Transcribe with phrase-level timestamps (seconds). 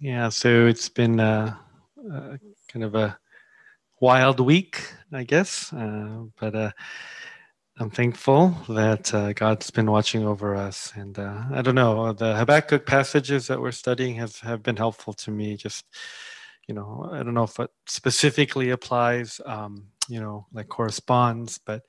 [0.00, 1.56] Yeah, so it's been uh,
[2.12, 2.36] uh,
[2.68, 3.18] kind of a
[4.00, 4.80] wild week,
[5.12, 6.70] I guess, uh, but uh,
[7.78, 10.92] I'm thankful that uh, God's been watching over us.
[10.94, 15.14] And uh, I don't know, the Habakkuk passages that we're studying have, have been helpful
[15.14, 15.56] to me.
[15.56, 15.84] Just,
[16.68, 21.82] you know, I don't know if it specifically applies, um, you know, like corresponds, but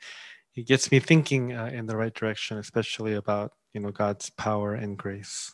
[0.56, 4.98] it gets me thinking in the right direction, especially about, you know, God's power and
[4.98, 5.54] grace.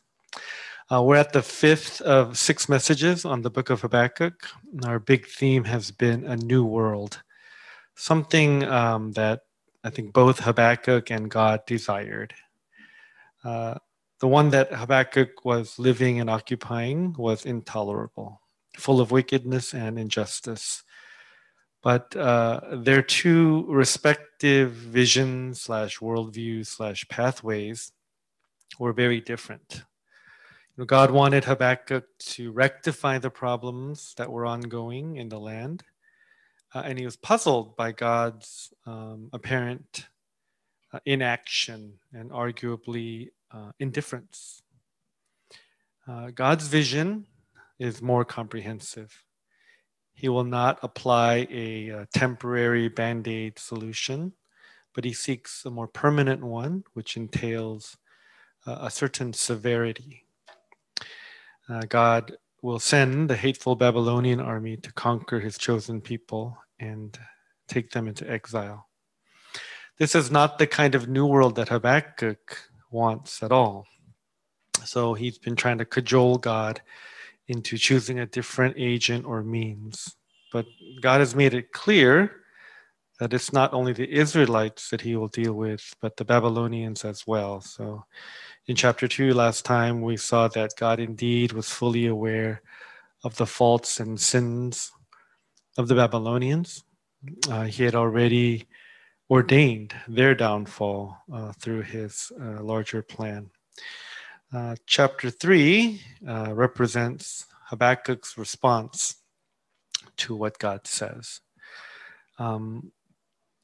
[0.92, 4.48] Uh, we're at the fifth of six messages on the book of Habakkuk.
[4.86, 7.24] Our big theme has been a new world,
[7.96, 9.42] something um, that
[9.84, 12.36] I think both Habakkuk and God desired.
[13.44, 13.76] Uh,
[14.20, 18.40] the one that Habakkuk was living and occupying was intolerable,
[18.78, 20.84] full of wickedness and injustice.
[21.82, 27.92] But uh, their two respective visions slash worldviews slash pathways
[28.78, 29.84] were very different.
[30.84, 35.84] God wanted Habakkuk to rectify the problems that were ongoing in the land.
[36.74, 40.08] Uh, and he was puzzled by God's um, apparent
[40.92, 44.64] uh, inaction and arguably uh, indifference.
[46.06, 47.28] Uh, God's vision
[47.80, 49.24] is more comprehensive.
[50.14, 54.34] He will not apply a, a temporary band aid solution,
[54.94, 57.96] but he seeks a more permanent one, which entails
[58.68, 60.25] uh, a certain severity
[61.70, 67.18] uh, God will send the hateful Babylonian army to conquer his chosen people and
[67.68, 68.88] take them into exile.
[69.98, 72.58] This is not the kind of new world that Habakkuk
[72.92, 73.86] wants at all.
[74.84, 76.82] So he's been trying to cajole God
[77.48, 80.16] into choosing a different agent or means.
[80.52, 80.66] But
[81.02, 82.42] God has made it clear
[83.20, 87.26] that it's not only the Israelites that he will deal with, but the Babylonians as
[87.26, 87.62] well.
[87.62, 88.04] So
[88.68, 92.62] in chapter 2 last time, we saw that God indeed was fully aware
[93.24, 94.92] of the faults and sins
[95.78, 96.84] of the Babylonians.
[97.50, 98.66] Uh, he had already
[99.30, 103.50] ordained their downfall uh, through his uh, larger plan.
[104.54, 109.16] Uh, chapter 3 uh, represents Habakkuk's response
[110.18, 111.42] to what God says.
[112.40, 112.92] Um,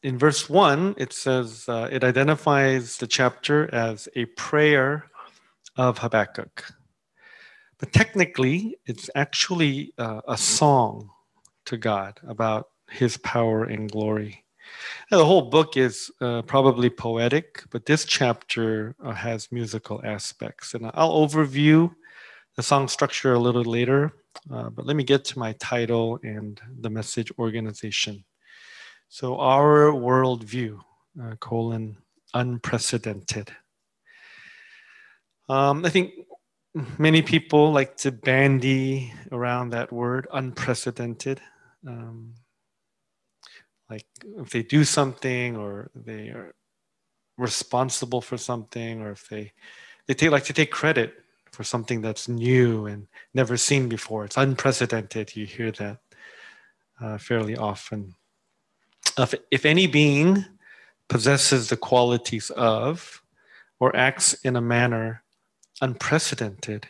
[0.03, 5.05] in verse 1, it says uh, it identifies the chapter as a prayer
[5.77, 6.65] of Habakkuk.
[7.77, 11.09] But technically, it's actually uh, a song
[11.65, 14.43] to God about his power and glory.
[15.11, 20.73] Now, the whole book is uh, probably poetic, but this chapter uh, has musical aspects.
[20.73, 21.93] And I'll overview
[22.55, 24.13] the song structure a little later,
[24.51, 28.23] uh, but let me get to my title and the message organization.
[29.13, 30.79] So our worldview,
[31.21, 31.97] uh, colon,
[32.33, 33.51] unprecedented.
[35.49, 36.13] Um, I think
[36.97, 41.41] many people like to bandy around that word, unprecedented.
[41.85, 42.35] Um,
[43.89, 44.05] like
[44.37, 46.55] if they do something or they are
[47.37, 49.51] responsible for something or if they
[50.07, 51.15] they take, like to take credit
[51.51, 54.23] for something that's new and never seen before.
[54.23, 55.35] It's unprecedented.
[55.35, 55.97] You hear that
[57.01, 58.15] uh, fairly often
[59.17, 60.45] if, if any being
[61.07, 63.21] possesses the qualities of
[63.79, 65.23] or acts in a manner
[65.81, 66.87] unprecedented,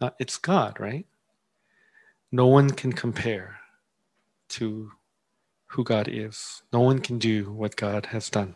[0.00, 1.06] uh, it's God, right?
[2.32, 3.58] No one can compare
[4.50, 4.92] to
[5.66, 6.62] who God is.
[6.72, 8.54] No one can do what God has done.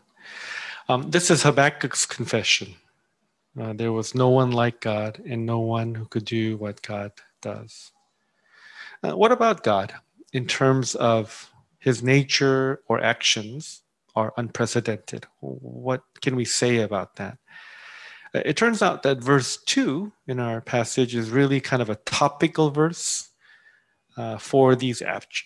[0.88, 2.74] Um, this is Habakkuk's confession.
[3.58, 7.12] Uh, there was no one like God and no one who could do what God
[7.40, 7.92] does.
[9.02, 9.94] Uh, what about God
[10.32, 11.50] in terms of
[11.84, 13.82] his nature or actions
[14.16, 15.26] are unprecedented.
[15.40, 17.36] What can we say about that?
[18.34, 21.96] Uh, it turns out that verse 2 in our passage is really kind of a
[22.06, 23.28] topical verse
[24.16, 25.02] uh, for these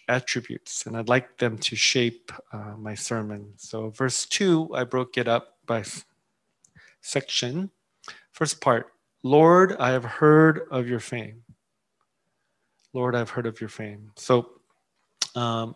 [0.09, 3.54] attributes, and I'd like them to shape uh, my sermon.
[3.56, 5.82] So, verse 2, I broke it up by
[7.00, 7.71] section.
[8.31, 8.93] First part
[9.25, 11.43] Lord, I have heard of your fame.
[12.93, 14.12] Lord, I've heard of your fame.
[14.15, 14.51] So,
[15.34, 15.74] um,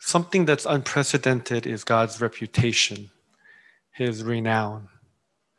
[0.00, 3.10] something that's unprecedented is God's reputation,
[3.92, 4.88] his renown.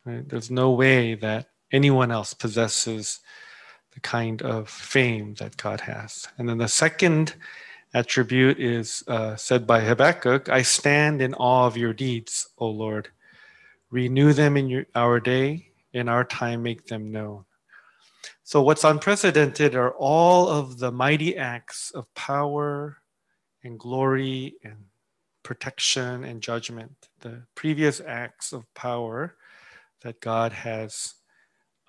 [0.03, 0.27] Right?
[0.27, 3.19] There's no way that anyone else possesses
[3.93, 6.27] the kind of fame that God has.
[6.37, 7.35] And then the second
[7.93, 13.09] attribute is uh, said by Habakkuk I stand in awe of your deeds, O Lord.
[13.89, 17.43] Renew them in your, our day, in our time, make them known.
[18.43, 23.00] So, what's unprecedented are all of the mighty acts of power,
[23.63, 24.77] and glory and
[25.43, 29.35] protection and judgment, the previous acts of power
[30.01, 31.15] that God has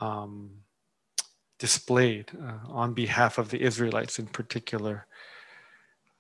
[0.01, 0.51] um,
[1.59, 5.07] displayed uh, on behalf of the Israelites in particular.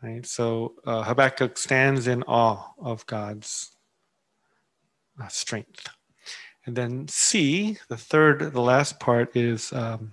[0.02, 0.24] Right?
[0.26, 3.72] So uh, Habakkuk stands in awe of God's
[5.22, 5.88] uh, strength.
[6.66, 10.12] And then C, the third, the last part is um,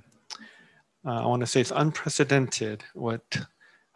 [1.05, 3.23] uh, I want to say it's unprecedented what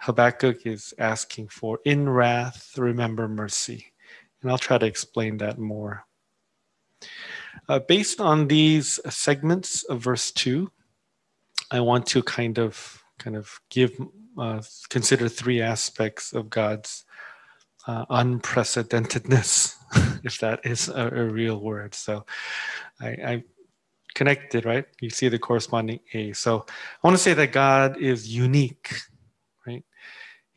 [0.03, 1.79] Habakkuk is asking for.
[1.85, 3.94] In wrath, remember mercy.
[4.41, 6.05] And I'll try to explain that more.
[7.69, 10.69] Uh, based on these segments of verse 2,
[11.71, 13.97] I want to kind of kind of give
[14.38, 17.06] uh, consider three aspects of God's
[17.88, 19.75] uh, unprecedentedness,
[20.25, 21.94] if that is a, a, real word.
[21.94, 22.25] So
[22.99, 23.44] I, I
[24.15, 24.85] connected, right?
[24.99, 26.33] You see the corresponding A.
[26.33, 28.94] So I want to say that God is unique?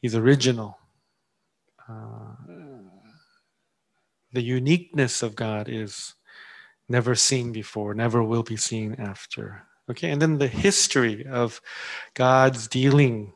[0.06, 0.78] He's original.
[1.88, 2.36] Uh,
[4.32, 6.14] the uniqueness of God is
[6.88, 9.64] never seen before, never will be seen after.
[9.90, 11.60] Okay, and then the history of
[12.14, 13.32] God's dealing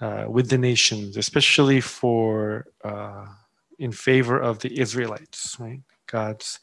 [0.00, 3.26] uh, with the nations, especially for uh,
[3.80, 5.82] in favor of the Israelites, right?
[6.06, 6.60] God's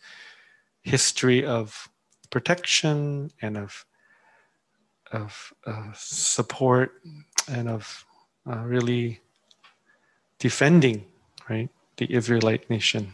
[0.81, 1.89] history of
[2.29, 3.85] protection and of
[5.11, 7.01] of uh, support
[7.49, 8.05] and of
[8.49, 9.21] uh, really
[10.39, 11.05] defending,
[11.49, 13.13] right, the Israelite nation.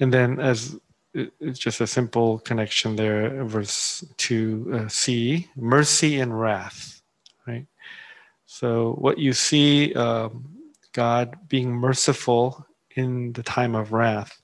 [0.00, 0.78] And then, as
[1.14, 7.02] it's just a simple connection there, verse 2 uh, C, mercy and wrath,
[7.46, 7.66] right?
[8.46, 10.48] So, what you see um,
[10.92, 14.40] God being merciful in the time of wrath,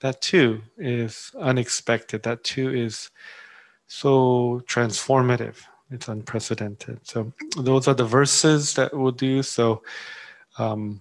[0.00, 2.22] that too is unexpected.
[2.22, 3.10] That too is
[3.86, 5.56] so transformative.
[5.90, 7.00] It's unprecedented.
[7.02, 9.42] So, those are the verses that we'll do.
[9.42, 9.82] So,
[10.58, 11.00] um,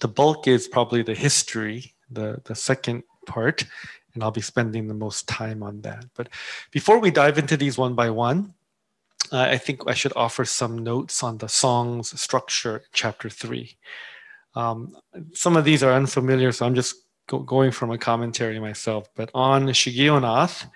[0.00, 3.64] the bulk is probably the history, the, the second part,
[4.14, 6.04] and I'll be spending the most time on that.
[6.14, 6.28] But
[6.70, 8.54] before we dive into these one by one,
[9.32, 13.76] uh, I think I should offer some notes on the song's structure, chapter three.
[14.54, 14.96] Um,
[15.32, 16.96] some of these are unfamiliar, so I'm just
[17.26, 19.08] go- going from a commentary myself.
[19.16, 20.68] But on Shigionoth,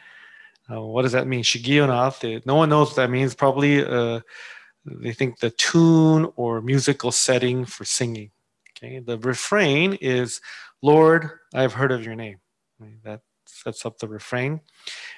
[0.70, 1.43] uh, what does that mean?
[1.43, 3.35] Shigionoth, no one knows what that means.
[3.35, 4.20] Probably uh,
[4.85, 8.31] they think the tune or musical setting for singing.
[8.76, 10.41] Okay, the refrain is,
[10.82, 12.38] Lord, I've heard of your name.
[13.03, 14.61] That sets up the refrain.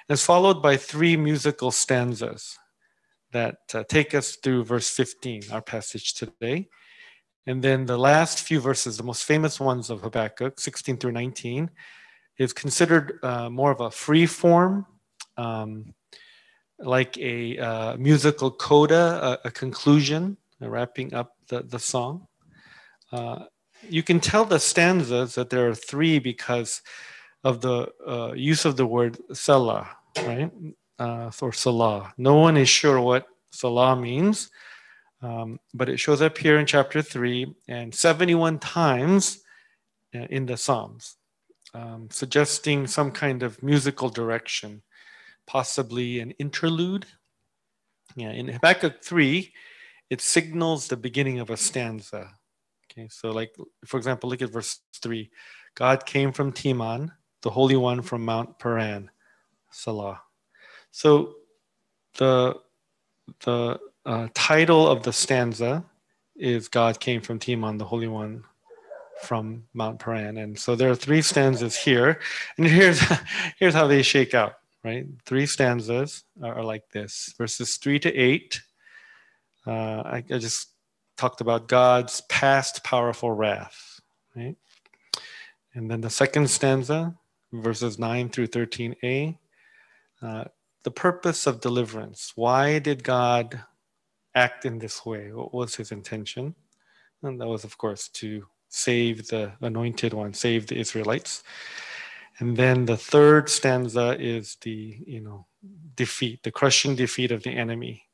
[0.08, 2.58] It's followed by three musical stanzas
[3.32, 6.68] that uh, take us through verse 15, our passage today.
[7.46, 11.70] And then the last few verses, the most famous ones of Habakkuk, 16 through 19,
[12.38, 14.86] is considered uh, more of a free form,
[15.36, 15.94] um,
[16.78, 22.26] like a uh, musical coda, a, a conclusion, wrapping up the, the song.
[23.12, 23.44] Uh,
[23.88, 26.82] you can tell the stanzas that there are three because
[27.42, 29.88] of the uh, use of the word selah,
[30.24, 30.50] right?
[31.00, 32.12] uh, or Salah.
[32.16, 34.50] No one is sure what Salah means,
[35.22, 39.40] um, but it shows up here in chapter 3 and 71 times
[40.14, 41.16] uh, in the Psalms,
[41.74, 44.82] um, suggesting some kind of musical direction,
[45.50, 47.06] possibly an interlude.
[48.14, 49.52] Yeah, in Habakkuk 3,
[50.08, 52.30] it signals the beginning of a stanza.
[52.86, 53.52] Okay, so like,
[53.84, 55.28] for example, look at verse 3
[55.74, 57.10] God came from Teman,
[57.42, 59.10] the Holy One from Mount Paran,
[59.72, 60.22] Salah.
[60.92, 61.34] So
[62.16, 62.54] the
[63.44, 65.84] the uh, title of the stanza
[66.36, 68.44] is God came from Teman, the Holy One
[69.22, 70.36] from Mount Paran.
[70.38, 72.20] And so there are three stanzas here.
[72.56, 73.00] And here's
[73.58, 75.06] here's how they shake out, right?
[75.26, 77.34] Three stanzas are, like this.
[77.36, 78.62] Verses three to eight.
[79.66, 80.68] Uh, I, I just
[81.16, 84.00] talked about God's past powerful wrath,
[84.34, 84.56] right?
[85.74, 87.14] And then the second stanza,
[87.52, 89.36] verses 9 through 13a,
[90.22, 90.44] uh,
[90.82, 92.32] the purpose of deliverance.
[92.34, 93.62] Why did God
[94.34, 95.32] act in this way?
[95.32, 96.54] What was his intention?
[97.22, 101.42] And that was, of course, to save the anointed one, save the Israelites.
[102.40, 105.46] And then the third stanza is the, you know,
[105.94, 108.04] defeat, the crushing defeat of the enemy.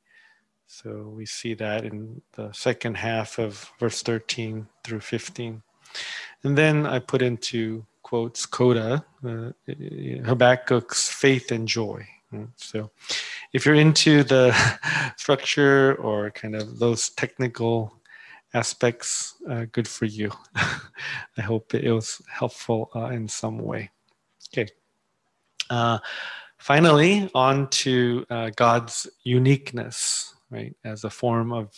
[0.67, 5.63] So we see that in the second half of verse 13 through 15.
[6.43, 12.07] And then I put into quotes coda, uh, Habakkuk's faith and joy.
[12.33, 12.91] Mm, so,
[13.53, 14.53] if you're into the
[15.17, 17.93] structure or kind of those technical
[18.55, 20.33] aspects, uh, good for you.
[20.57, 23.91] I hope it was helpful uh, in some way.
[24.57, 24.71] Okay.
[25.69, 25.99] Uh,
[26.59, 31.75] finally, on to uh, God's uniqueness, right, as a form of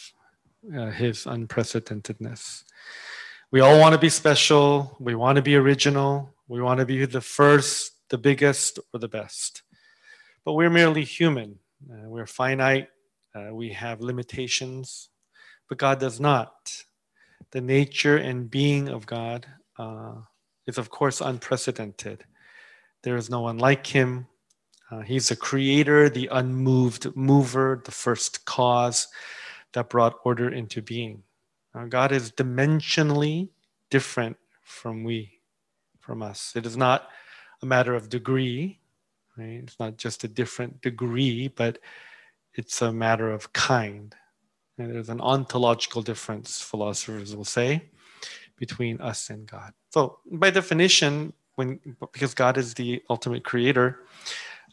[0.76, 2.64] uh, His unprecedentedness.
[3.50, 4.96] We all want to be special.
[5.00, 6.34] We want to be original.
[6.46, 9.62] We want to be the first, the biggest, or the best
[10.48, 11.58] but we're merely human.
[11.90, 12.88] Uh, we're finite,
[13.34, 15.10] Uh, we have limitations,
[15.68, 16.84] but God does not.
[17.50, 19.46] The nature and being of God
[19.78, 20.14] uh,
[20.66, 22.24] is, of course, unprecedented.
[23.02, 24.26] There is no one like him.
[24.90, 29.08] Uh, he's the creator, the unmoved mover, the first cause
[29.72, 31.22] that brought order into being.
[31.88, 33.50] God is dimensionally
[33.90, 35.40] different from we,
[36.00, 36.54] from us.
[36.56, 37.08] It is not
[37.62, 38.80] a matter of degree,
[39.36, 39.60] right?
[39.62, 41.78] It's not just a different degree, but
[42.54, 44.14] it's a matter of kind.
[44.78, 47.90] And there's an ontological difference, philosophers will say,
[48.56, 49.72] between us and God.
[49.90, 54.04] So, by definition, when because God is the ultimate creator,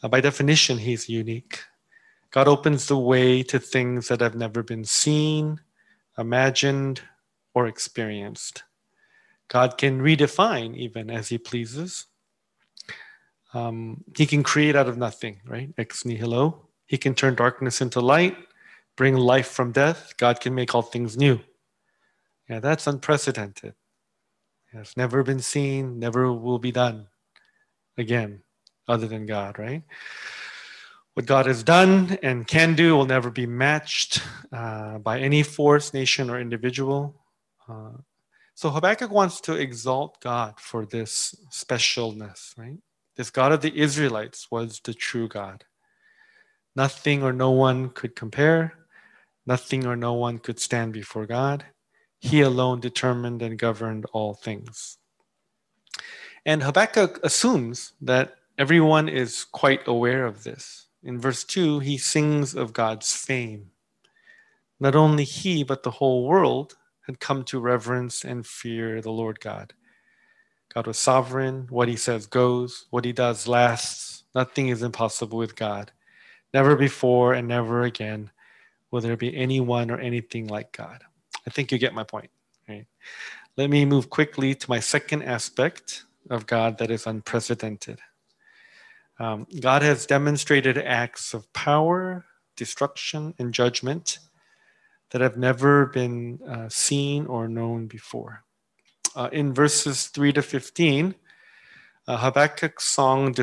[0.02, 1.64] uh, by definition, He's unique.
[2.30, 5.60] God opens the way to things that have never been seen,
[6.16, 7.02] imagined,
[7.54, 8.62] or experienced.
[9.48, 12.06] God can redefine even as He pleases.
[13.52, 15.72] Um, he can create out of nothing, right?
[15.78, 16.68] Ex nihilo.
[16.86, 18.36] He can turn darkness into light,
[18.96, 20.14] bring life from death.
[20.18, 21.40] God can make all things new.
[22.48, 23.74] Yeah, that's unprecedented.
[24.72, 27.06] It's never been seen, never will be done
[27.96, 28.42] again,
[28.88, 29.82] other than God, right?
[31.14, 34.20] What God has done and can do will never be matched
[34.52, 37.22] uh, by any force, nation, or individual.
[37.66, 37.92] Uh,
[38.54, 42.78] so Habakkuk wants to exalt God for this specialness, right?
[43.16, 45.64] This God of the Israelites was the true God.
[46.74, 48.74] Nothing or no one could compare.
[49.46, 51.64] Nothing or no one could stand before God.
[52.18, 54.98] He alone determined and governed all things.
[56.44, 60.86] And Habakkuk assumes that everyone is quite aware of this.
[61.02, 63.70] In verse 2, he sings of God's fame.
[64.78, 69.40] Not only he, but the whole world had come to reverence and fear the Lord
[69.40, 69.72] God.
[70.74, 71.66] God was sovereign.
[71.70, 72.86] What he says goes.
[72.90, 74.24] What he does lasts.
[74.34, 75.92] Nothing is impossible with God.
[76.52, 78.30] Never before and never again
[78.90, 81.02] will there be anyone or anything like God.
[81.46, 82.30] I think you get my point.
[82.68, 82.86] Right?
[83.56, 88.00] Let me move quickly to my second aspect of God that is unprecedented.
[89.18, 92.26] Um, God has demonstrated acts of power,
[92.56, 94.18] destruction, and judgment
[95.10, 98.42] that have never been uh, seen or known before.
[99.14, 101.14] Uh, in verses 3 to 15,
[102.08, 103.34] uh, Habakkuk's song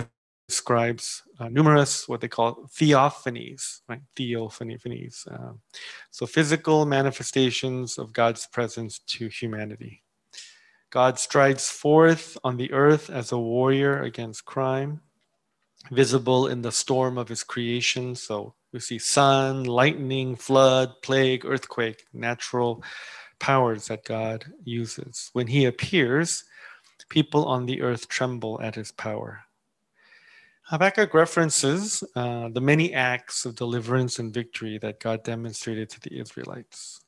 [0.47, 4.01] describes uh, numerous what they call theophanies, right?
[4.15, 5.27] Theophanies.
[5.31, 5.53] Uh,
[6.11, 10.03] so physical manifestations of God's presence to humanity.
[10.89, 15.01] God strides forth on the earth as a warrior against crime,
[15.91, 18.13] visible in the storm of his creation.
[18.13, 22.83] So we see sun, lightning, flood, plague, earthquake, natural
[23.39, 25.29] powers that God uses.
[25.33, 26.43] When he appears,
[27.09, 29.41] people on the earth tremble at his power.
[30.73, 36.19] Habakkuk references uh, the many acts of deliverance and victory that God demonstrated to the
[36.19, 36.99] Israelites.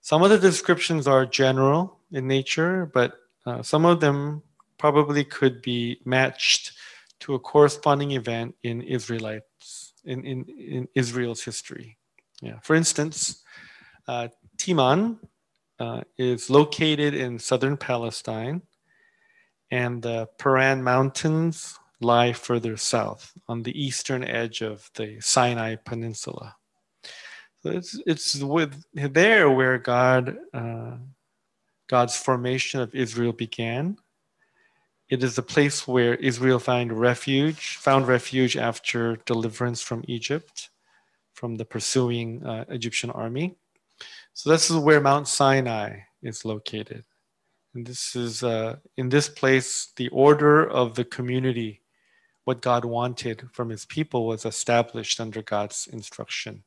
[0.00, 4.42] Some of the descriptions are general in nature, but uh, some of them
[4.78, 6.72] probably could be matched
[7.20, 11.98] to a corresponding event in Israelites in, in, in Israel's history.
[12.40, 12.60] Yeah.
[12.62, 13.42] For instance,
[14.08, 15.18] uh, Teman
[15.78, 18.62] uh, is located in southern Palestine,
[19.70, 26.56] and the Paran Mountains lie further south on the eastern edge of the Sinai Peninsula.
[27.62, 30.96] So it's, it's with there where God uh,
[31.88, 33.98] God's formation of Israel began.
[35.10, 40.70] It is the place where Israel found refuge, found refuge after deliverance from Egypt,
[41.34, 43.56] from the pursuing uh, Egyptian army.
[44.32, 47.04] So this is where Mount Sinai is located.
[47.74, 51.81] And this is uh, in this place, the order of the community
[52.44, 56.62] what God wanted from his people was established under God's instruction.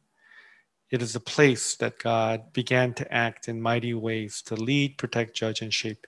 [0.92, 5.36] It is a place that God began to act in mighty ways to lead, protect,
[5.36, 6.08] judge, and shape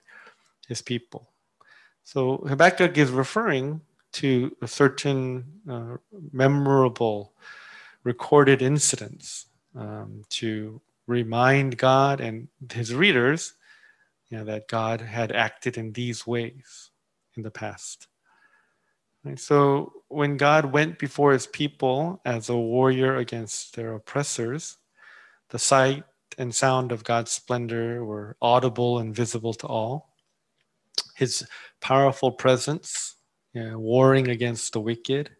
[0.68, 1.28] his people.
[2.04, 3.82] So Habakkuk is referring
[4.12, 5.96] to a certain uh,
[6.32, 7.32] memorable
[8.04, 9.46] recorded incidents
[9.76, 13.54] um, to remind God and his readers
[14.30, 16.90] you know, that God had acted in these ways
[17.36, 18.06] in the past.
[19.36, 24.76] So when God went before his people as a warrior against their oppressors,
[25.50, 26.04] the sight
[26.38, 30.14] and sound of God's splendor were audible and visible to all.
[31.16, 31.46] His
[31.80, 33.16] powerful presence,
[33.54, 35.30] warring against the wicked,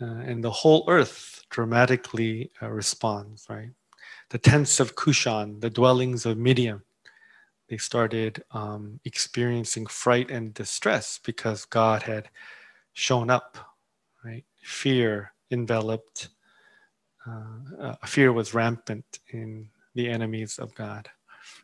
[0.00, 3.70] uh, and the whole earth dramatically uh, responds, right?
[4.30, 6.82] The tents of Cushan, the dwellings of Midian,
[7.68, 12.28] they started um, experiencing fright and distress because God had
[12.94, 13.58] shown up,
[14.24, 14.44] right?
[14.62, 16.30] Fear enveloped
[17.26, 21.08] uh, fear was rampant in the enemies of God.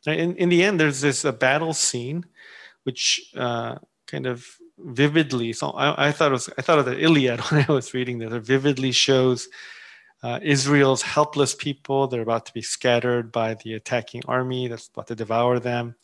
[0.06, 2.25] In, in the end, there's this a battle scene,
[2.84, 4.46] which uh, kind of
[4.78, 5.52] vividly.
[5.52, 8.18] So I, I, thought it was I thought of the Iliad when I was reading
[8.18, 8.32] this.
[8.32, 9.49] It vividly shows
[10.22, 12.06] uh, Israel's helpless people.
[12.06, 15.94] They're about to be scattered by the attacking army that's about to devour them,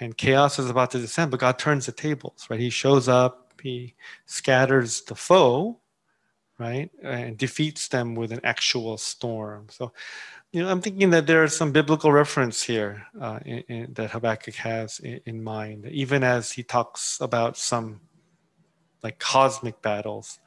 [0.00, 1.30] and chaos is about to descend.
[1.30, 2.46] But God turns the tables.
[2.48, 2.60] Right?
[2.60, 3.43] He shows up.
[3.64, 3.94] He
[4.26, 5.80] scatters the foe,
[6.58, 9.68] right, and defeats them with an actual storm.
[9.70, 9.90] So
[10.52, 14.10] you know, I'm thinking that there is some biblical reference here uh, in, in, that
[14.10, 18.02] Habakkuk has in, in, mind, even as he talks about some
[19.02, 20.38] like cosmic battles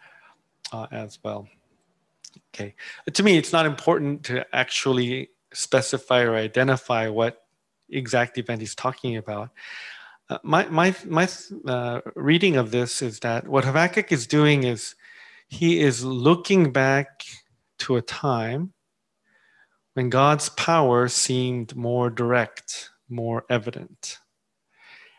[0.71, 1.47] uh, as well.
[2.53, 2.75] Okay,
[3.11, 7.47] to me, it's not important to actually specify or identify what
[7.89, 9.49] exact event he's talking about.
[10.29, 11.27] Uh, my my my
[11.67, 14.95] uh, reading of this is that what Habakkuk is doing is
[15.47, 17.23] he is looking back
[17.79, 18.73] to a time
[19.93, 24.19] when God's power seemed more direct, more evident.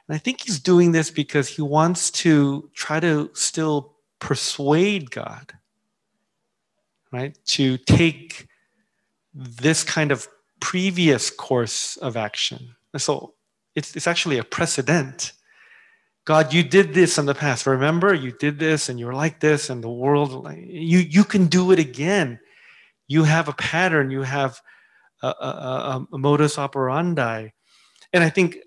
[0.06, 5.52] And I think he's doing this because he wants to try to still persuade God,
[7.12, 8.46] right, to take
[9.34, 10.28] this kind of
[10.60, 12.76] previous course of action.
[12.96, 13.34] So
[13.78, 15.32] it's, it's actually a precedent.
[16.24, 17.66] God, you did this in the past.
[17.66, 21.72] Remember, you did this and you're like this, and the world, you, you can do
[21.72, 22.38] it again
[23.08, 24.60] you have a pattern, you have
[25.22, 27.48] a, a, a modus operandi.
[28.12, 28.58] And I think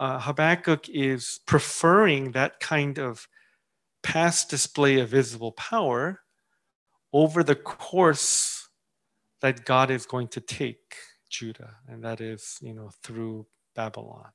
[0.00, 3.28] uh, Habakkuk is preferring that kind of
[4.02, 6.22] past display of visible power
[7.12, 8.68] over the course
[9.42, 10.96] that God is going to take
[11.28, 13.46] Judah, and that is, you know, through
[13.76, 14.30] Babylon.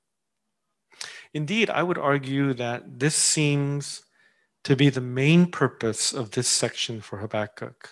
[1.33, 4.03] Indeed, I would argue that this seems
[4.63, 7.89] to be the main purpose of this section for Habakkuk.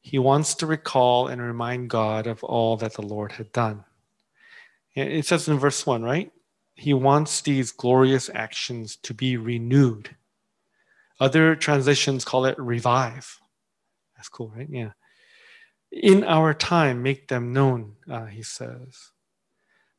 [0.00, 3.84] He wants to recall and remind God of all that the Lord had done.
[4.94, 6.30] It says in verse 1, right?
[6.74, 10.14] He wants these glorious actions to be renewed.
[11.20, 13.40] Other translations call it revive.
[14.16, 14.68] That's cool, right?
[14.68, 14.92] Yeah.
[15.90, 19.10] In our time, make them known, uh, he says.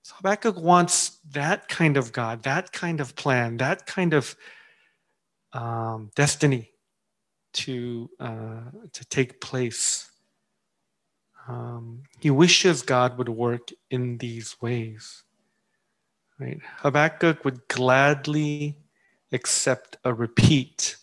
[0.05, 4.35] So Habakkuk wants that kind of God, that kind of plan, that kind of
[5.51, 6.69] um, destiny
[7.53, 10.11] to, uh, to take place.
[11.47, 15.23] Um, he wishes God would work in these ways.
[16.39, 16.59] Right?
[16.81, 18.77] Habakkuk would gladly
[19.31, 20.97] accept a repeat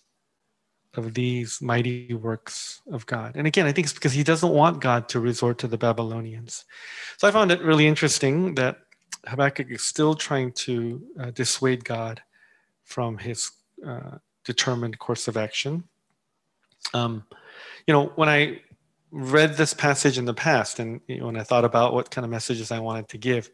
[0.94, 3.32] of these mighty works of God.
[3.34, 6.64] And again, I think it's because he doesn't want God to resort to the Babylonians.
[7.16, 8.78] So I found it really interesting that
[9.26, 12.22] Habakkuk is still trying to uh, dissuade God
[12.84, 13.50] from his
[13.86, 15.84] uh, determined course of action.
[16.94, 17.24] Um,
[17.86, 18.60] you know, when I
[19.10, 22.24] read this passage in the past, and you know, when I thought about what kind
[22.24, 23.50] of messages I wanted to give,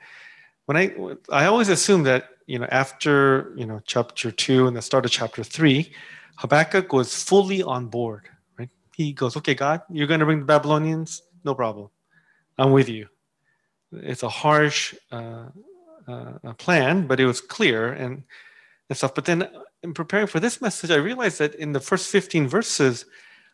[0.66, 0.94] when I
[1.31, 5.11] I always assumed that you know after you know chapter two and the start of
[5.11, 5.92] chapter three,
[6.37, 8.28] Habakkuk was fully on board.
[8.59, 8.70] Right?
[8.94, 11.90] He goes, "Okay, God, you're going to bring the Babylonians, no problem.
[12.57, 13.09] I'm with you."
[13.92, 15.46] It's a harsh uh,
[16.07, 18.22] uh, plan, but it was clear and
[18.88, 19.14] and stuff.
[19.14, 19.48] But then
[19.83, 23.05] in preparing for this message, I realized that in the first 15 verses,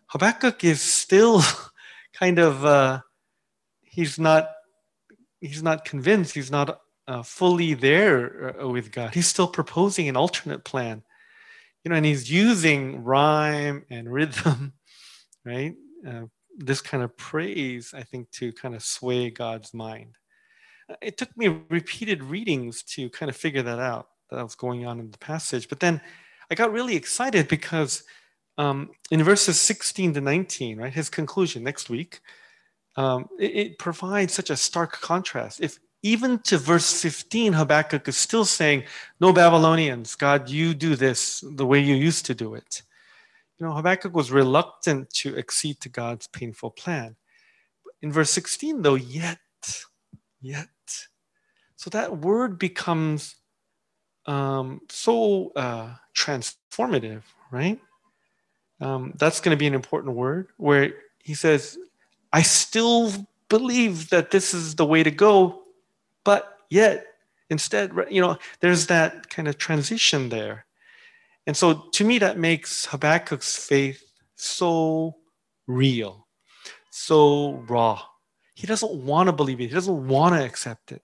[0.06, 1.42] Habakkuk is still
[2.12, 3.00] kind of uh,
[3.82, 4.50] he's not
[5.40, 6.34] he's not convinced.
[6.34, 9.14] He's not uh, fully there uh, with God.
[9.14, 11.02] He's still proposing an alternate plan,
[11.82, 14.72] you know, and he's using rhyme and rhythm,
[15.44, 15.74] right?
[16.06, 16.22] Uh,
[16.56, 20.16] this kind of praise, I think, to kind of sway God's mind.
[21.00, 25.00] It took me repeated readings to kind of figure that out that was going on
[25.00, 25.68] in the passage.
[25.68, 26.00] But then
[26.50, 28.04] I got really excited because
[28.58, 32.20] um, in verses 16 to 19, right, his conclusion next week,
[32.96, 35.60] um, it, it, provides such a stark contrast.
[35.60, 38.84] If even to verse 15, Habakkuk is still saying,
[39.18, 42.82] No Babylonians, God, you do this the way you used to do it.
[43.58, 47.16] You know, Habakkuk was reluctant to accede to God's painful plan.
[48.02, 49.38] In verse 16, though, yet,
[50.40, 50.68] yet.
[51.84, 53.36] So that word becomes
[54.24, 57.20] um, so uh, transformative,
[57.50, 57.78] right?
[58.80, 61.76] Um, that's going to be an important word where he says,
[62.32, 63.12] I still
[63.50, 65.60] believe that this is the way to go,
[66.24, 67.04] but yet
[67.50, 70.64] instead, you know, there's that kind of transition there.
[71.46, 74.02] And so to me, that makes Habakkuk's faith
[74.36, 75.16] so
[75.66, 76.28] real,
[76.88, 78.00] so raw.
[78.54, 81.02] He doesn't want to believe it, he doesn't want to accept it,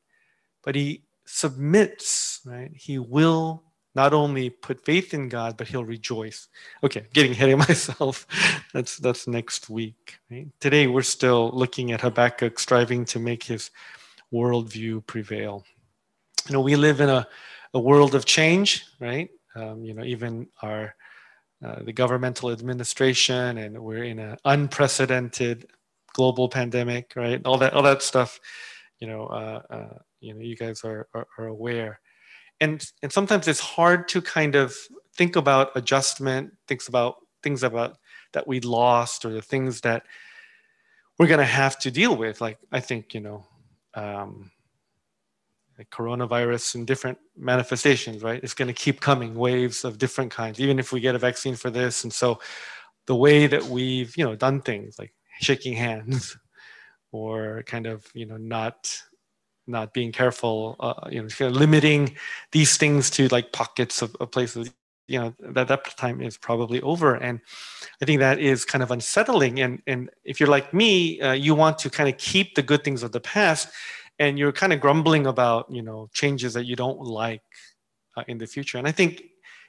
[0.71, 2.71] but he submits, right?
[2.73, 3.65] He will
[3.97, 6.47] not only put faith in God, but he'll rejoice.
[6.85, 8.25] Okay, getting ahead of myself.
[8.73, 10.21] that's that's next week.
[10.31, 10.47] Right?
[10.61, 13.73] Today we're still looking at Habakkuk striving to make his
[14.33, 15.65] worldview prevail.
[16.47, 17.27] You know, we live in a,
[17.75, 19.29] a world of change, right?
[19.57, 20.95] Um, you know, even our
[21.65, 25.67] uh, the governmental administration, and we're in an unprecedented
[26.13, 27.45] global pandemic, right?
[27.45, 28.39] All that all that stuff.
[29.01, 32.01] You know, uh, uh, you know, you guys are, are, are aware.
[32.61, 34.77] And and sometimes it's hard to kind of
[35.17, 37.97] think about adjustment thinks about things about
[38.33, 40.05] that we lost or the things that
[41.19, 42.41] we're going to have to deal with.
[42.41, 43.47] Like i think you know
[43.95, 44.51] um,
[45.79, 48.43] like coronavirus and different manifestations right?
[48.43, 51.57] It's going to keep coming waves of different kinds even if we get a vaccine
[51.57, 52.05] for this.
[52.05, 52.41] And so
[53.07, 56.37] the way that we've you know done things like shaking hands
[57.13, 59.03] or kind of you know not
[59.71, 62.17] not being careful, uh, you know, kind of limiting
[62.53, 64.71] these things to like pockets of, of places,
[65.09, 67.15] you know, that that time is probably over.
[67.15, 67.41] And
[68.03, 69.61] I think that is kind of unsettling.
[69.61, 72.85] And and if you're like me, uh, you want to kind of keep the good
[72.85, 73.69] things of the past,
[74.19, 77.43] and you're kind of grumbling about you know changes that you don't like
[78.17, 78.79] uh, in the future.
[78.79, 79.23] And I think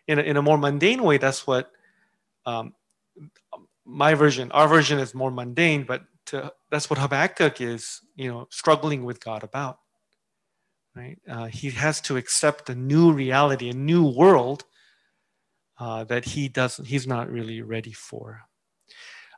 [0.07, 1.71] in a, in a more mundane way, that's what
[2.45, 2.73] um,
[3.85, 8.47] my version, our version is more mundane, but to, that's what Habakkuk is, you know,
[8.49, 9.79] struggling with God about
[10.95, 11.17] right?
[11.29, 14.65] Uh, he has to accept a new reality, a new world
[15.79, 18.41] uh, that he doesn't, he's not really ready for.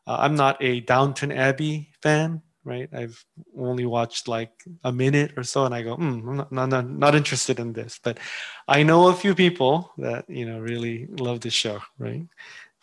[0.06, 2.90] Uh, I'm not a Downton Abbey fan, right?
[2.94, 3.24] I've
[3.58, 4.52] only watched like
[4.84, 8.00] a minute or so, and I go, mm, I'm not, not, not interested in this.
[8.04, 8.20] But
[8.68, 12.26] I know a few people that you know really love this show, right?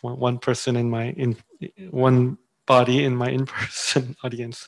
[0.01, 1.37] One, one person in my in
[1.91, 4.67] one body in my in-person audience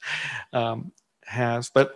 [0.52, 0.92] um,
[1.26, 1.96] has, but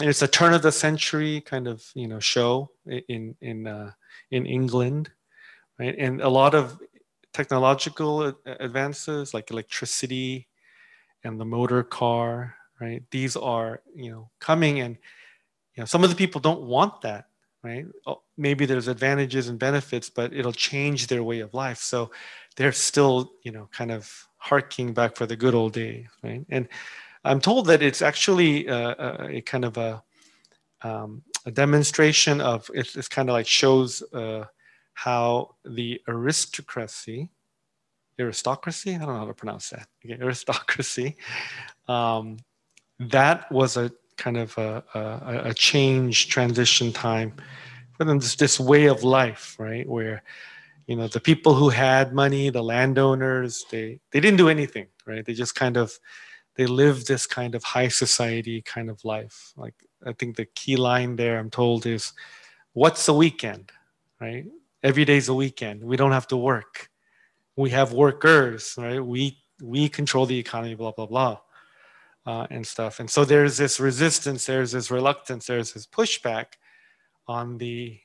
[0.00, 2.70] it's a turn of the century kind of you know show
[3.08, 3.92] in in uh,
[4.30, 5.10] in England,
[5.78, 5.94] right?
[5.98, 6.78] And a lot of
[7.32, 10.48] technological advances like electricity
[11.24, 13.02] and the motor car, right?
[13.10, 14.96] These are you know coming, and
[15.76, 17.26] you know some of the people don't want that,
[17.62, 17.86] right?
[18.06, 21.78] Oh, maybe there's advantages and benefits, but it'll change their way of life.
[21.78, 22.10] So
[22.56, 26.44] they're still you know kind of harking back for the good old days, right?
[26.50, 26.68] And
[27.24, 30.02] I'm told that it's actually a, uh, uh, a kind of a,
[30.82, 34.44] um, a demonstration of it's, it's, kind of like shows uh,
[34.92, 37.30] how the aristocracy,
[38.18, 39.88] aristocracy, I don't know how to pronounce that.
[40.04, 41.16] Okay, aristocracy,
[41.88, 42.38] um,
[43.00, 47.32] that was a kind of a, a, a, change transition time
[47.92, 48.18] for them.
[48.18, 50.22] This, this way of life, right, where
[50.86, 55.24] you know the people who had money, the landowners, they they didn't do anything, right?
[55.24, 55.98] They just kind of
[56.56, 59.52] they live this kind of high society kind of life.
[59.56, 59.74] Like
[60.06, 62.12] I think the key line there I'm told is
[62.72, 63.72] what's a weekend,
[64.20, 64.46] right?
[64.82, 65.82] Every day's a weekend.
[65.82, 66.90] We don't have to work.
[67.56, 69.04] We have workers, right?
[69.04, 71.38] We we control the economy, blah blah blah,
[72.26, 73.00] uh, and stuff.
[73.00, 76.54] And so there's this resistance, there's this reluctance, there's this pushback
[77.26, 77.98] on the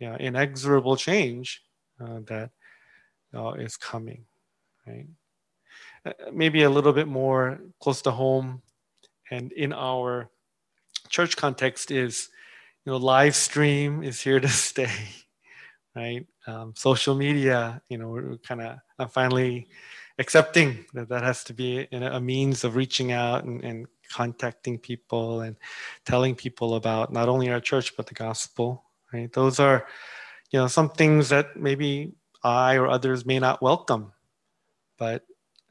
[0.00, 1.62] you know, inexorable change
[2.00, 2.50] uh, that
[3.34, 4.24] uh, is coming,
[4.86, 5.06] right?
[6.32, 8.62] Maybe a little bit more close to home.
[9.30, 10.30] And in our
[11.08, 12.30] church context is
[12.84, 14.90] you know live stream is here to stay
[15.94, 16.26] right?
[16.46, 19.68] Um, social media you know we're kind of i'm finally
[20.18, 25.42] accepting that that has to be a means of reaching out and, and contacting people
[25.42, 25.56] and
[26.04, 29.32] telling people about not only our church but the gospel right?
[29.32, 29.86] Those are
[30.50, 34.12] you know some things that maybe i or others may not welcome
[34.98, 35.24] but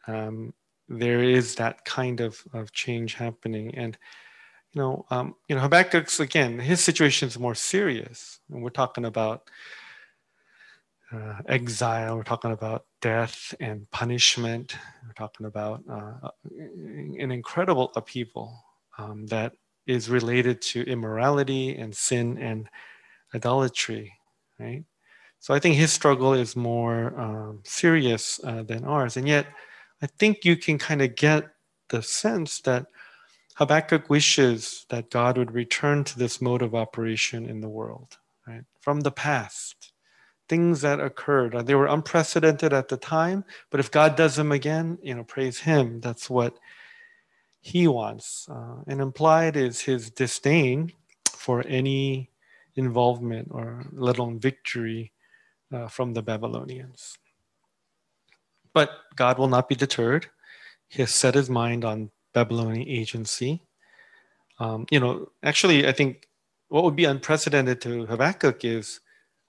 [0.07, 0.53] um,
[0.87, 3.75] there is that kind of, of change happening.
[3.75, 3.97] And,
[4.71, 8.39] you know, um, you know, Habakkuk's, again, his situation is more serious.
[8.51, 9.49] And we're talking about
[11.11, 18.63] uh, exile, we're talking about death and punishment, we're talking about uh, an incredible upheaval
[18.97, 19.53] um, that
[19.87, 22.69] is related to immorality and sin and
[23.33, 24.13] idolatry,
[24.59, 24.83] right?
[25.39, 29.17] So I think his struggle is more um, serious uh, than ours.
[29.17, 29.47] And yet,
[30.01, 31.49] I think you can kind of get
[31.89, 32.85] the sense that
[33.55, 38.63] Habakkuk wishes that God would return to this mode of operation in the world, right?
[38.79, 39.91] From the past,
[40.47, 44.53] things that occurred, uh, they were unprecedented at the time, but if God does them
[44.53, 45.99] again, you know, praise Him.
[45.99, 46.57] That's what
[47.59, 48.47] He wants.
[48.49, 50.93] Uh, and implied is His disdain
[51.29, 52.29] for any
[52.75, 55.11] involvement or let alone victory
[55.73, 57.17] uh, from the Babylonians.
[58.73, 60.27] But God will not be deterred.
[60.87, 63.61] He has set his mind on Babylonian agency.
[64.59, 66.27] Um, you know, actually, I think
[66.69, 68.99] what would be unprecedented to Habakkuk is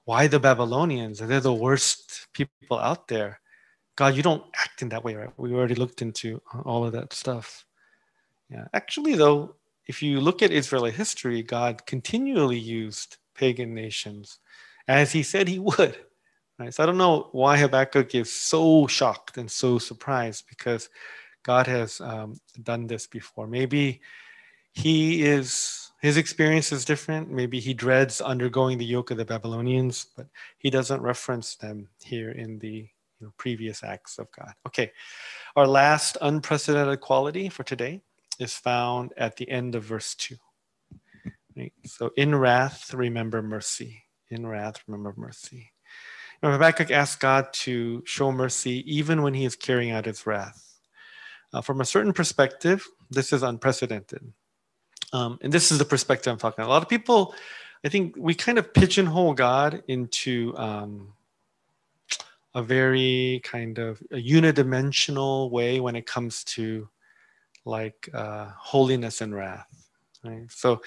[0.04, 1.18] Why the Babylonians?
[1.18, 3.40] They're the worst people out there.
[3.96, 5.30] God, you don't act in that way, right?
[5.36, 7.66] We already looked into all of that stuff.
[8.48, 8.66] Yeah.
[8.72, 9.56] Actually, though,
[9.86, 14.38] if you look at Israeli history, God continually used pagan nations
[14.88, 15.96] as he said he would.
[16.60, 16.74] Right?
[16.74, 20.90] So I don't know why Habakkuk is so shocked and so surprised because
[21.42, 23.46] God has um, done this before.
[23.46, 24.02] Maybe
[24.72, 27.30] he is his experience is different.
[27.30, 30.26] Maybe he dreads undergoing the yoke of the Babylonians, but
[30.58, 32.88] he doesn't reference them here in the
[33.20, 34.52] you know, previous acts of God.
[34.66, 34.92] Okay,
[35.56, 38.02] our last unprecedented quality for today
[38.38, 40.36] is found at the end of verse 2.
[41.56, 41.72] Right?
[41.84, 44.02] So, in wrath, remember mercy.
[44.30, 45.70] In wrath, remember mercy.
[46.42, 50.78] Now, Habakkuk asks God to show mercy even when he is carrying out his wrath.
[51.52, 54.32] Uh, from a certain perspective, this is unprecedented.
[55.12, 56.70] Um, and this is the perspective I'm talking about.
[56.70, 57.34] A lot of people,
[57.84, 61.12] I think we kind of pigeonhole God into um,
[62.54, 66.88] a very kind of a unidimensional way when it comes to
[67.64, 69.66] like uh, holiness and wrath.
[70.24, 70.46] Right?
[70.50, 70.80] So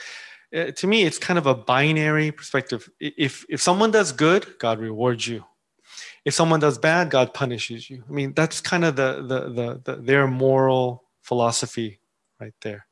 [0.53, 2.89] uh, to me, it's kind of a binary perspective.
[2.99, 5.43] If if someone does good, God rewards you.
[6.25, 8.03] If someone does bad, God punishes you.
[8.07, 11.99] I mean, that's kind of the the, the, the their moral philosophy
[12.39, 12.85] right there.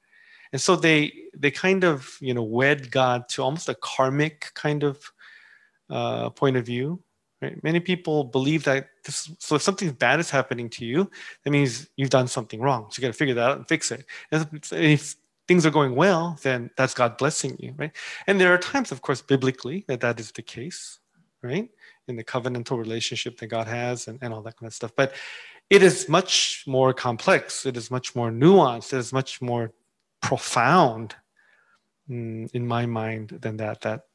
[0.51, 4.83] And so they they kind of you know wed God to almost a karmic kind
[4.83, 5.11] of
[5.89, 7.03] uh, point of view,
[7.41, 7.61] Right?
[7.63, 11.09] Many people believe that this, so if something bad is happening to you,
[11.43, 12.87] that means you've done something wrong.
[12.91, 14.05] So you got to figure that out and fix it.
[14.31, 15.15] And if
[15.47, 17.91] things are going well, then that's God blessing you, right?
[18.27, 20.99] And there are times, of course, biblically that that is the case,
[21.41, 21.69] right?
[22.07, 24.91] In the covenantal relationship that God has and, and all that kind of stuff.
[24.95, 25.13] But
[25.69, 27.65] it is much more complex.
[27.65, 28.93] It is much more nuanced.
[28.93, 29.71] It is much more
[30.21, 31.15] profound
[32.09, 33.81] mm, in my mind than that.
[33.81, 34.05] That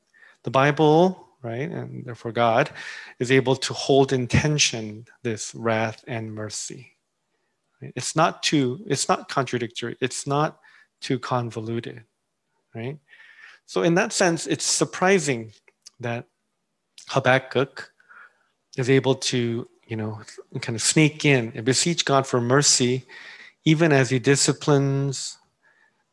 [0.42, 1.70] the Bible right?
[1.70, 2.70] And therefore, God
[3.18, 6.96] is able to hold in tension this wrath and mercy.
[7.80, 9.96] It's not too, it's not contradictory.
[10.00, 10.58] It's not
[11.00, 12.04] too convoluted,
[12.74, 12.98] right?
[13.66, 15.52] So, in that sense, it's surprising
[16.00, 16.26] that
[17.08, 17.90] Habakkuk
[18.76, 20.20] is able to, you know,
[20.60, 23.06] kind of sneak in and beseech God for mercy,
[23.64, 25.38] even as he disciplines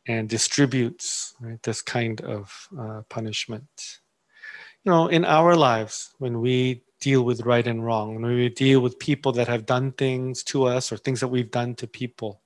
[0.06, 4.00] and distributes right, this kind of uh, punishment
[4.84, 8.80] you know, in our lives, when we deal with right and wrong, when we deal
[8.80, 12.42] with people that have done things to us or things that we've done to people,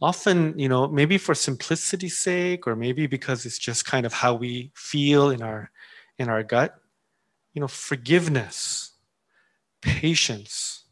[0.00, 4.34] often, you know, maybe for simplicity's sake, or maybe because it's just kind of how
[4.34, 5.70] we feel in our
[6.18, 6.74] in our gut,
[7.54, 8.92] you know, forgiveness,
[9.82, 10.84] patience,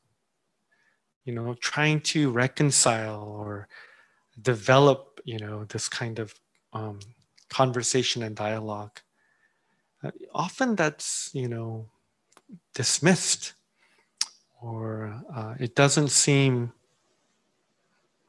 [1.24, 3.68] you know, trying to reconcile or
[4.40, 6.34] develop, you know, this kind of
[6.72, 7.00] um,
[7.48, 9.00] conversation and dialogue
[10.02, 11.86] uh, often that's you know
[12.74, 13.54] dismissed
[14.60, 16.72] or uh, it doesn't seem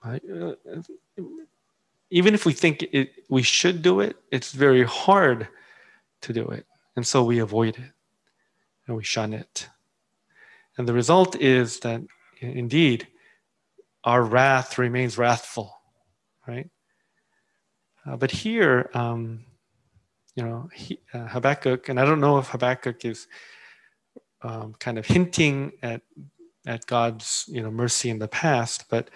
[0.04, 0.54] uh,
[2.10, 5.48] even if we think it, we should do it it's very hard
[6.22, 6.66] to do it.
[6.96, 7.92] And so we avoid it
[8.88, 9.70] and we shun it.
[10.78, 12.02] And the result is that
[12.40, 13.08] indeed
[14.04, 15.74] our wrath remains wrathful
[16.48, 16.70] right?
[18.06, 19.44] Uh, but here um,
[20.38, 23.28] you know, he, uh, Habakkuk, and I don't know if Habakkuk is
[24.44, 26.02] um, kind of hinting at
[26.68, 29.10] at God's you know mercy in the past, but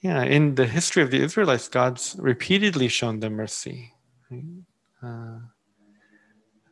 [0.00, 3.94] yeah, in the history of the Israelites, God's repeatedly shown them mercy.
[5.02, 5.38] Uh,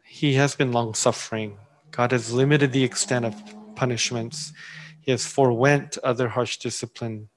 [0.04, 1.58] he has been long suffering.
[1.90, 3.34] God has limited the extent of
[3.74, 4.52] punishments.
[5.00, 7.28] He has forewent other harsh discipline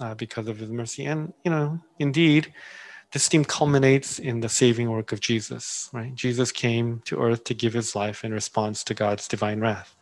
[0.00, 1.04] uh, because of his mercy.
[1.04, 2.52] And, you know, indeed,
[3.12, 6.14] this theme culminates in the saving work of Jesus, right?
[6.14, 9.94] Jesus came to earth to give his life in response to God's divine wrath.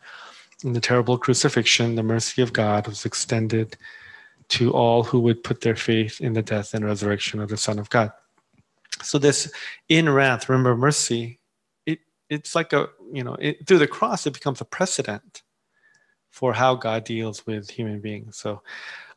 [0.63, 3.77] In the terrible crucifixion, the mercy of God was extended
[4.49, 7.79] to all who would put their faith in the death and resurrection of the Son
[7.79, 8.11] of God.
[9.03, 9.51] So this
[9.89, 11.39] in wrath, remember mercy,
[11.85, 15.43] it, it's like a, you know, it, through the cross, it becomes a precedent
[16.31, 18.37] for how God deals with human beings.
[18.37, 18.61] So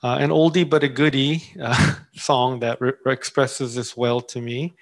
[0.03, 4.75] uh, an oldie but a goodie uh, song that re- expresses this well to me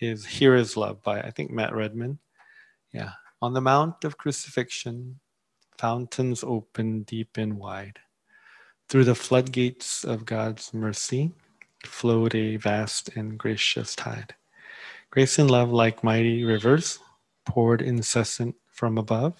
[0.00, 2.18] is Here is Love by, I think, Matt Redman.
[2.92, 3.10] Yeah.
[3.42, 5.18] On the Mount of Crucifixion,
[5.78, 7.98] fountains open deep and wide.
[8.90, 11.32] Through the floodgates of God's mercy
[11.86, 14.34] flowed a vast and gracious tide.
[15.10, 16.98] Grace and love, like mighty rivers,
[17.46, 19.36] poured incessant from above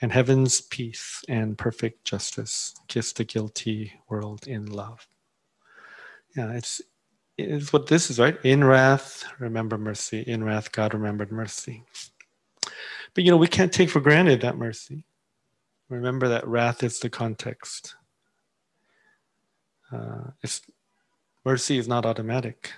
[0.00, 5.06] and heaven's peace and perfect justice kissed the guilty world in love.
[6.36, 6.80] Yeah, it's
[7.36, 8.38] it's what this is, right?
[8.44, 10.20] In wrath, remember mercy.
[10.26, 11.84] In wrath, God remembered mercy.
[13.14, 15.04] But you know, we can't take for granted that mercy.
[15.88, 17.94] Remember that wrath is the context.
[19.92, 20.62] Uh, it's,
[21.44, 22.72] mercy is not automatic.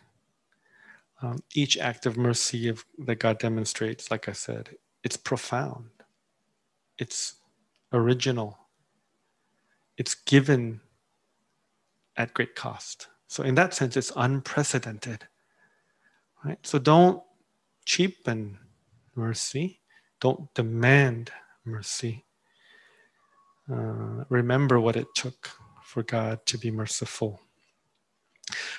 [1.20, 4.70] Um, each act of mercy of, that God demonstrates, like I said,
[5.04, 5.90] it's profound,
[6.98, 7.34] it's
[7.92, 8.58] original,
[9.96, 10.80] it's given
[12.16, 13.08] at great cost.
[13.28, 15.26] So, in that sense, it's unprecedented.
[16.44, 16.58] Right?
[16.62, 17.22] So, don't
[17.84, 18.58] cheapen
[19.14, 19.80] mercy,
[20.20, 21.30] don't demand
[21.64, 22.24] mercy.
[23.70, 25.50] Uh, remember what it took
[25.92, 27.38] for God to be merciful.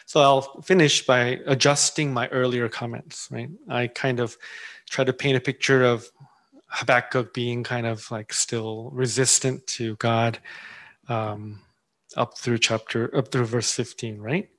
[0.08, 3.50] So I'll finish by adjusting my earlier comments, right?
[3.70, 4.36] I kind of
[4.90, 6.10] try to paint a picture of
[6.68, 10.40] Habakkuk being kind of like still resistant to God
[11.08, 11.62] um,
[12.18, 14.50] up through chapter, up through verse 15, right?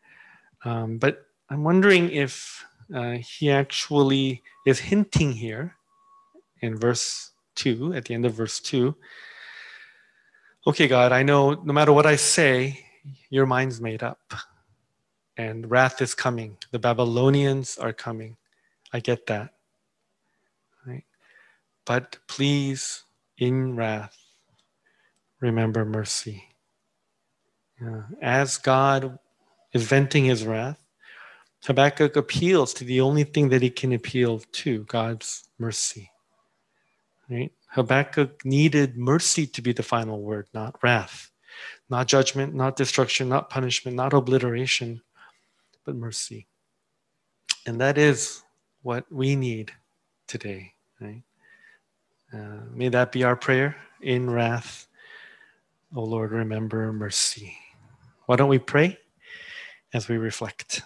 [0.65, 2.65] Um, but I'm wondering if
[2.95, 5.75] uh, he actually is hinting here
[6.63, 8.95] in verse 2, at the end of verse 2.
[10.67, 12.87] Okay, God, I know no matter what I say,
[13.29, 14.33] your mind's made up
[15.37, 16.57] and wrath is coming.
[16.71, 18.39] The Babylonians are coming.
[18.91, 19.53] I get that.
[20.87, 21.05] Right?
[21.85, 23.03] But please,
[23.37, 24.17] in wrath,
[25.41, 26.45] remember mercy.
[27.79, 28.05] Yeah.
[28.23, 29.19] As God
[29.75, 30.79] is venting his wrath,
[31.67, 36.11] Habakkuk appeals to the only thing that he can appeal to God's mercy.
[37.29, 37.53] Right?
[37.75, 41.33] Habakkuk needed mercy to be the final word, not wrath,
[41.91, 45.03] not judgment, not destruction, not punishment, not obliteration,
[45.85, 46.47] but mercy.
[47.67, 48.45] And that is
[48.83, 49.73] what we need
[50.29, 50.75] today.
[51.01, 51.23] Right?
[52.33, 54.87] Uh, may that be our prayer in wrath.
[55.97, 57.57] O Lord, remember mercy.
[58.27, 58.99] Why don't we pray
[59.93, 60.83] as we reflect?